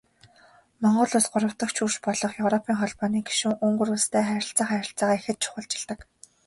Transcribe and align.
Монгол 0.81 1.11
Улс 1.17 1.27
гуравдагч 1.33 1.75
хөрш 1.79 1.97
болох 2.05 2.33
Европын 2.43 2.75
Холбооны 2.79 3.19
гишүүн 3.27 3.59
Унгар 3.65 3.89
улстай 3.95 4.23
харилцах 4.29 4.67
харилцаагаа 4.71 5.17
ихэд 5.19 5.37
чухалчилдаг. 5.43 5.99